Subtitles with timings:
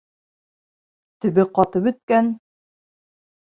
[1.27, 2.35] Төбө ҡатып бөткән.